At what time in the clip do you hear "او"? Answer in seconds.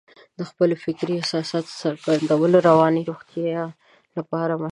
1.17-1.21